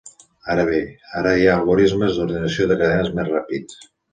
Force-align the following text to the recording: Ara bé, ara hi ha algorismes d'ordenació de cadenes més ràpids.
Ara 0.53 0.63
bé, 0.69 0.79
ara 1.19 1.35
hi 1.41 1.45
ha 1.49 1.53
algorismes 1.57 2.17
d'ordenació 2.17 2.69
de 2.73 2.81
cadenes 2.83 3.13
més 3.21 3.33
ràpids. 3.37 3.79